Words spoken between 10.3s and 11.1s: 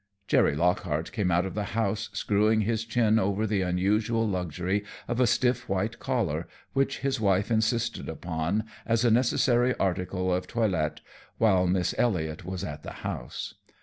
of toilet